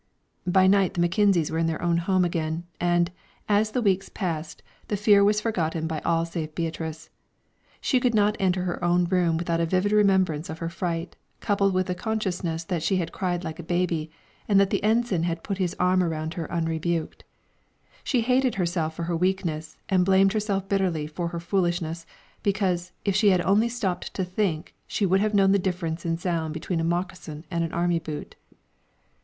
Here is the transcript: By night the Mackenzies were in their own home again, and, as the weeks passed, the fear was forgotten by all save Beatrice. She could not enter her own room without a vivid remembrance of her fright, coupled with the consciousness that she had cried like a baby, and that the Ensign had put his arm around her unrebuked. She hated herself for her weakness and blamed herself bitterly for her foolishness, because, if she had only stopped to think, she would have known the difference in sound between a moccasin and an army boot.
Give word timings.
By 0.47 0.65
night 0.65 0.95
the 0.95 0.99
Mackenzies 0.99 1.51
were 1.51 1.59
in 1.59 1.67
their 1.67 1.79
own 1.83 1.97
home 1.97 2.25
again, 2.25 2.65
and, 2.79 3.11
as 3.47 3.69
the 3.69 3.83
weeks 3.83 4.09
passed, 4.09 4.63
the 4.87 4.97
fear 4.97 5.23
was 5.23 5.39
forgotten 5.41 5.85
by 5.85 5.99
all 5.99 6.25
save 6.25 6.55
Beatrice. 6.55 7.11
She 7.81 7.99
could 7.99 8.15
not 8.15 8.35
enter 8.39 8.63
her 8.63 8.83
own 8.83 9.05
room 9.05 9.37
without 9.37 9.59
a 9.59 9.65
vivid 9.67 9.91
remembrance 9.91 10.49
of 10.49 10.57
her 10.57 10.69
fright, 10.69 11.15
coupled 11.39 11.75
with 11.75 11.85
the 11.85 11.93
consciousness 11.93 12.63
that 12.63 12.81
she 12.81 12.95
had 12.95 13.11
cried 13.11 13.43
like 13.43 13.59
a 13.59 13.63
baby, 13.63 14.09
and 14.47 14.59
that 14.59 14.71
the 14.71 14.83
Ensign 14.83 15.21
had 15.21 15.43
put 15.43 15.59
his 15.59 15.75
arm 15.79 16.01
around 16.01 16.33
her 16.33 16.51
unrebuked. 16.51 17.23
She 18.03 18.21
hated 18.21 18.55
herself 18.55 18.95
for 18.95 19.03
her 19.03 19.15
weakness 19.15 19.77
and 19.87 20.03
blamed 20.03 20.33
herself 20.33 20.67
bitterly 20.67 21.05
for 21.05 21.27
her 21.27 21.39
foolishness, 21.39 22.07
because, 22.41 22.91
if 23.05 23.15
she 23.15 23.29
had 23.29 23.41
only 23.41 23.69
stopped 23.69 24.15
to 24.15 24.25
think, 24.25 24.73
she 24.87 25.05
would 25.05 25.19
have 25.21 25.35
known 25.35 25.51
the 25.51 25.59
difference 25.59 26.07
in 26.07 26.17
sound 26.17 26.55
between 26.55 26.79
a 26.79 26.83
moccasin 26.83 27.45
and 27.51 27.63
an 27.63 27.71
army 27.71 27.99
boot. 27.99 28.35